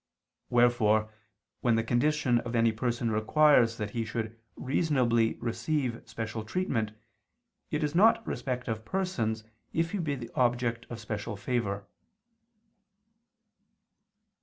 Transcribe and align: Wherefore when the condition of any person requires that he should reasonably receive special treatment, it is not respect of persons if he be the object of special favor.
Wherefore 0.49 1.13
when 1.59 1.75
the 1.75 1.83
condition 1.83 2.39
of 2.39 2.55
any 2.55 2.71
person 2.71 3.11
requires 3.11 3.77
that 3.77 3.91
he 3.91 4.03
should 4.03 4.35
reasonably 4.55 5.35
receive 5.39 6.01
special 6.09 6.43
treatment, 6.43 6.93
it 7.69 7.83
is 7.83 7.93
not 7.93 8.25
respect 8.25 8.67
of 8.67 8.83
persons 8.83 9.43
if 9.73 9.91
he 9.91 9.99
be 9.99 10.15
the 10.15 10.31
object 10.33 10.87
of 10.89 10.99
special 10.99 11.37
favor. 11.37 11.85